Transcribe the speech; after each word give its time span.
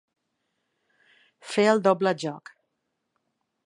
Fer 1.51 1.69
el 1.75 1.85
doble 1.91 2.17
joc. 2.27 2.53